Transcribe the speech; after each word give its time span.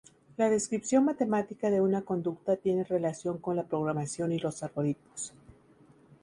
La 0.35 0.49
descripción 0.49 1.05
matemática 1.05 1.69
de 1.69 1.79
una 1.79 2.01
conducta 2.01 2.55
tiene 2.55 2.83
relación 2.85 3.37
con 3.37 3.55
la 3.55 3.65
programación 3.67 4.31
y 4.31 4.39
los 4.39 4.63
algoritmos. 4.63 5.31